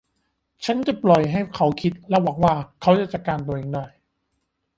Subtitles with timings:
[0.65, 3.85] ฉันจะปล่อยให้เขาคิดและหวังว่าเขาจะจัดการตัวเองได้